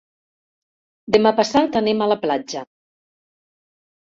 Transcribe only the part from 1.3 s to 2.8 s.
passat anem a la platja.